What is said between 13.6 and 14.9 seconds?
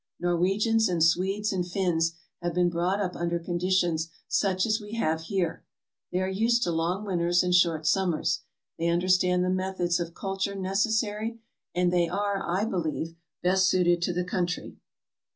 suited to the country."